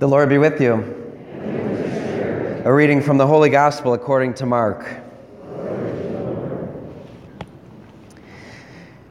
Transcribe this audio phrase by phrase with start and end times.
[0.00, 0.76] The Lord be with you.
[2.64, 4.88] A reading from the Holy Gospel according to Mark.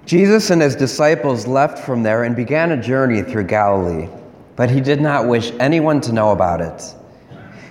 [0.08, 4.10] Jesus and his disciples left from there and began a journey through Galilee,
[4.56, 6.96] but he did not wish anyone to know about it.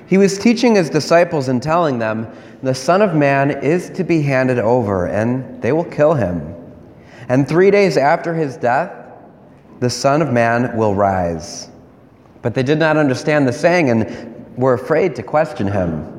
[0.06, 2.32] He was teaching his disciples and telling them,
[2.62, 6.54] The Son of Man is to be handed over, and they will kill him.
[7.28, 8.92] And three days after his death,
[9.80, 11.68] the Son of Man will rise.
[12.42, 16.14] But they did not understand the saying and were afraid to question him.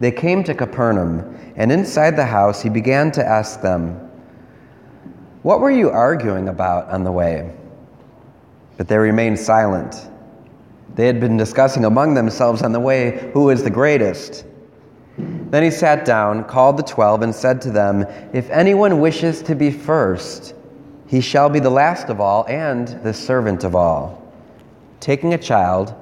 [0.00, 4.10] They came to Capernaum, and inside the house he began to ask them,
[5.42, 7.54] What were you arguing about on the way?
[8.76, 10.08] But they remained silent.
[10.94, 14.44] They had been discussing among themselves on the way who is the greatest.
[15.16, 19.54] Then he sat down, called the twelve, and said to them, If anyone wishes to
[19.54, 20.54] be first,
[21.06, 24.25] he shall be the last of all and the servant of all.
[25.06, 25.94] Taking a child,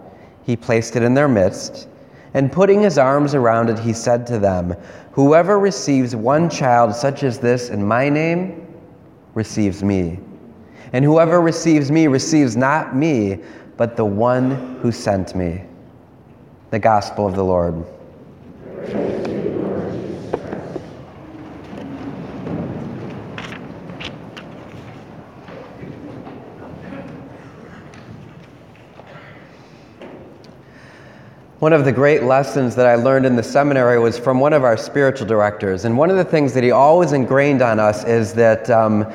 [0.44, 1.88] he placed it in their midst,
[2.32, 4.74] and putting his arms around it, he said to them,
[5.12, 8.66] Whoever receives one child such as this in my name
[9.34, 10.20] receives me.
[10.94, 13.40] And whoever receives me receives not me,
[13.76, 15.64] but the one who sent me.
[16.70, 17.84] The Gospel of the Lord.
[31.64, 34.64] One of the great lessons that I learned in the seminary was from one of
[34.64, 35.86] our spiritual directors.
[35.86, 39.10] And one of the things that he always ingrained on us is that um,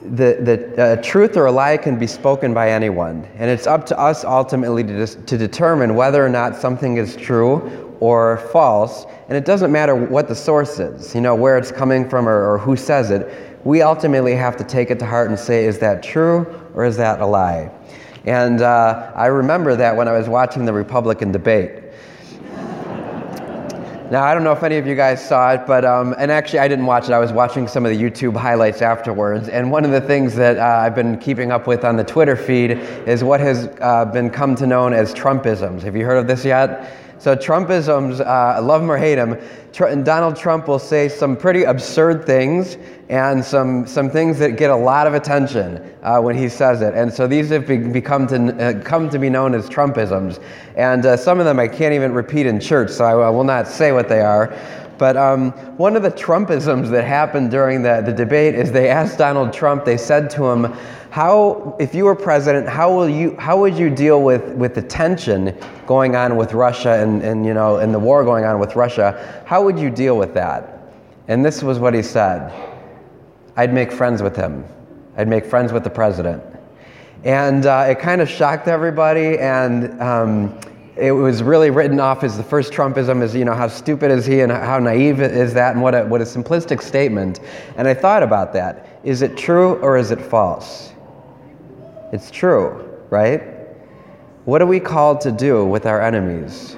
[0.00, 3.28] the, the uh, truth or a lie can be spoken by anyone.
[3.36, 7.14] And it's up to us ultimately to, dis- to determine whether or not something is
[7.14, 9.06] true or false.
[9.28, 12.54] And it doesn't matter what the source is, you know, where it's coming from or,
[12.54, 13.32] or who says it.
[13.64, 16.96] We ultimately have to take it to heart and say, is that true or is
[16.96, 17.70] that a lie?
[18.24, 21.82] And uh, I remember that when I was watching the Republican debate.
[24.12, 26.58] Now, I don't know if any of you guys saw it, but, um, and actually,
[26.58, 27.12] I didn't watch it.
[27.12, 29.48] I was watching some of the YouTube highlights afterwards.
[29.48, 32.36] And one of the things that uh, I've been keeping up with on the Twitter
[32.36, 32.72] feed
[33.06, 35.80] is what has uh, been come to known as Trumpisms.
[35.80, 36.92] Have you heard of this yet?
[37.22, 39.38] So, Trumpisms, uh, love them or hate them,
[39.72, 42.76] Tr- Donald Trump will say some pretty absurd things
[43.08, 46.94] and some, some things that get a lot of attention uh, when he says it.
[46.94, 50.42] And so these have be- become to, uh, come to be known as Trumpisms.
[50.74, 53.44] And uh, some of them I can't even repeat in church, so I, I will
[53.44, 54.52] not say what they are.
[54.98, 59.18] But um, one of the Trumpisms that happened during the, the debate is they asked
[59.18, 60.72] Donald Trump, they said to him,
[61.10, 64.80] how, if you were president, how, will you, how would you deal with, with the
[64.80, 68.76] tension going on with Russia and, and, you know, and the war going on with
[68.76, 69.42] Russia?
[69.44, 70.80] How would you deal with that?
[71.28, 72.52] And this was what he said
[73.56, 74.64] I'd make friends with him,
[75.16, 76.42] I'd make friends with the president.
[77.24, 80.58] And uh, it kind of shocked everybody, and um,
[80.96, 84.26] it was really written off as the first Trumpism, as you know, how stupid is
[84.26, 87.40] he and how naive is that, and what a, what a simplistic statement.
[87.76, 89.00] And I thought about that.
[89.02, 90.92] Is it true or is it false?
[92.12, 93.42] It's true, right?
[94.44, 96.76] What are we called to do with our enemies?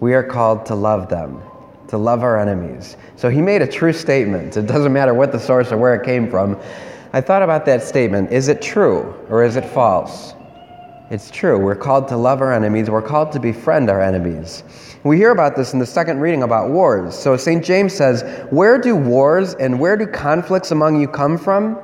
[0.00, 1.40] We are called to love them,
[1.88, 2.96] to love our enemies.
[3.16, 4.56] So he made a true statement.
[4.56, 6.60] It doesn't matter what the source or where it came from.
[7.12, 8.32] I thought about that statement.
[8.32, 10.34] Is it true or is it false?
[11.10, 11.58] It's true.
[11.58, 12.88] We're called to love our enemies.
[12.88, 14.62] We're called to befriend our enemies.
[15.02, 17.18] We hear about this in the second reading about wars.
[17.18, 17.64] So St.
[17.64, 21.76] James says, Where do wars and where do conflicts among you come from?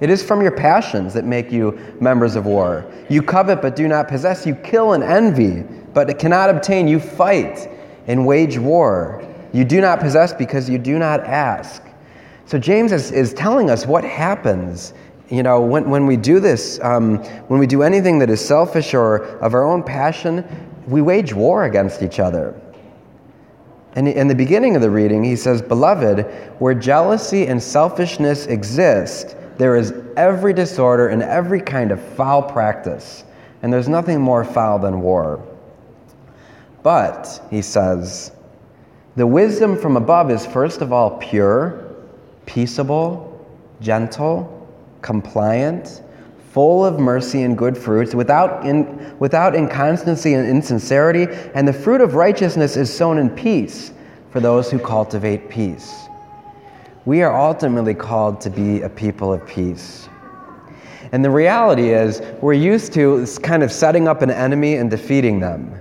[0.00, 2.84] It is from your passions that make you members of war.
[3.08, 4.44] You covet but do not possess.
[4.44, 5.62] You kill and envy,
[5.92, 6.88] but cannot obtain.
[6.88, 7.70] You fight
[8.08, 9.24] and wage war.
[9.52, 11.80] You do not possess because you do not ask.
[12.46, 14.94] So James is, is telling us what happens
[15.30, 17.18] you know, when, when we do this, um,
[17.48, 20.44] when we do anything that is selfish or of our own passion,
[20.86, 22.60] we wage war against each other.
[23.96, 26.26] And in the beginning of the reading, he says, Beloved,
[26.58, 33.24] where jealousy and selfishness exist, there is every disorder and every kind of foul practice,
[33.62, 35.46] and there's nothing more foul than war.
[36.82, 38.32] But, he says,
[39.16, 41.94] the wisdom from above is first of all pure,
[42.46, 43.30] peaceable,
[43.80, 44.63] gentle,
[45.04, 46.02] compliant,
[46.50, 52.00] full of mercy and good fruits, without, in, without inconstancy and insincerity, and the fruit
[52.00, 53.92] of righteousness is sown in peace
[54.30, 56.04] for those who cultivate peace
[57.04, 60.08] we are ultimately called to be a people of peace.
[61.12, 65.38] And the reality is, we're used to kind of setting up an enemy and defeating
[65.38, 65.80] them.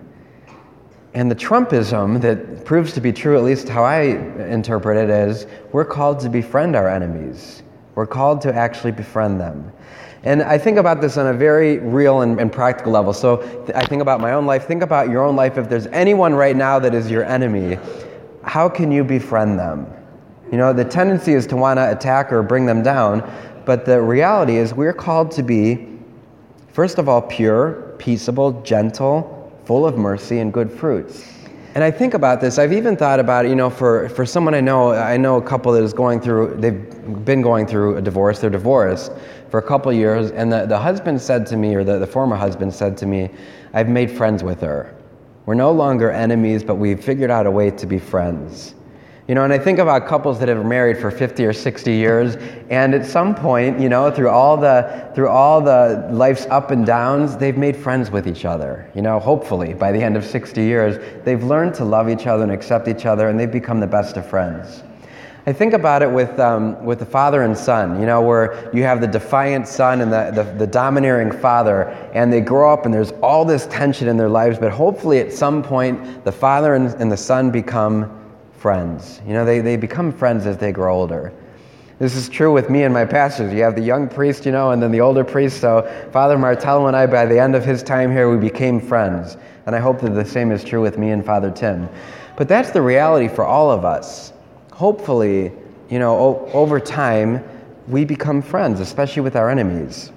[1.13, 5.47] And the Trumpism that proves to be true, at least how I interpret it, is
[5.71, 7.63] we're called to befriend our enemies.
[7.95, 9.71] We're called to actually befriend them.
[10.23, 13.13] And I think about this on a very real and, and practical level.
[13.13, 14.65] So th- I think about my own life.
[14.65, 15.57] Think about your own life.
[15.57, 17.77] If there's anyone right now that is your enemy,
[18.43, 19.85] how can you befriend them?
[20.49, 23.29] You know, the tendency is to want to attack or bring them down,
[23.65, 25.99] but the reality is we're called to be,
[26.71, 31.42] first of all, pure, peaceable, gentle, full of mercy, and good fruits.
[31.75, 32.59] And I think about this.
[32.59, 35.71] I've even thought about you know, for, for someone I know, I know a couple
[35.71, 39.11] that is going through, they've been going through a divorce, they're divorced
[39.49, 42.35] for a couple years, and the, the husband said to me, or the, the former
[42.35, 43.31] husband said to me,
[43.73, 44.95] I've made friends with her.
[45.47, 48.75] We're no longer enemies, but we've figured out a way to be friends.
[49.27, 52.35] You know, and I think about couples that have married for 50 or 60 years,
[52.69, 56.85] and at some point, you know, through all the through all the life's up and
[56.85, 58.91] downs, they've made friends with each other.
[58.93, 62.43] You know, hopefully by the end of 60 years, they've learned to love each other
[62.43, 64.83] and accept each other, and they've become the best of friends.
[65.45, 68.83] I think about it with, um, with the father and son, you know, where you
[68.83, 72.93] have the defiant son and the, the, the, domineering father, and they grow up and
[72.93, 76.93] there's all this tension in their lives, but hopefully at some point the father and,
[76.93, 78.22] and the son become
[78.63, 79.21] friends.
[79.27, 81.33] You know, they, they become friends as they grow older.
[81.99, 83.51] This is true with me and my pastors.
[83.53, 85.59] You have the young priest, you know, and then the older priest.
[85.59, 85.81] So
[86.13, 89.35] Father Martello and I, by the end of his time here, we became friends.
[89.65, 91.89] And I hope that the same is true with me and Father Tim.
[92.37, 94.31] But that's the reality for all of us.
[94.71, 95.51] Hopefully,
[95.89, 97.43] you know, o- over time,
[97.89, 100.13] we become friends, especially with our enemies.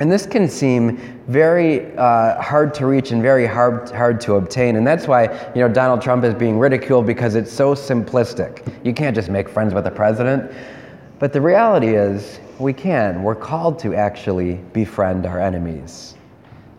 [0.00, 0.96] And this can seem
[1.28, 4.74] very uh, hard to reach and very hard, hard to obtain.
[4.74, 5.24] And that's why,
[5.54, 8.74] you know, Donald Trump is being ridiculed because it's so simplistic.
[8.84, 10.50] You can't just make friends with the president.
[11.20, 13.22] But the reality is, we can.
[13.22, 16.16] We're called to actually befriend our enemies.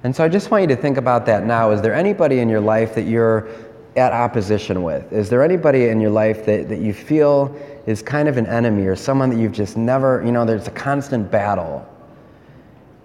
[0.03, 1.71] And so I just want you to think about that now.
[1.71, 3.47] Is there anybody in your life that you're
[3.95, 5.11] at opposition with?
[5.13, 8.85] Is there anybody in your life that, that you feel is kind of an enemy
[8.85, 11.87] or someone that you've just never, you know, there's a constant battle?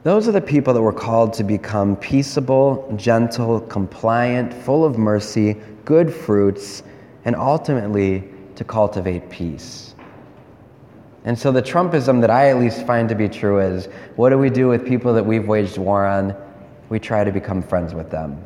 [0.03, 5.57] Those are the people that were called to become peaceable, gentle, compliant, full of mercy,
[5.85, 6.83] good fruits,
[7.27, 8.25] and ultimately
[8.57, 9.95] to cultivate peace.
[11.25, 13.87] And so, the Trumpism that I at least find to be true is
[14.17, 16.35] what do we do with people that we've waged war on?
[16.89, 18.43] We try to become friends with them.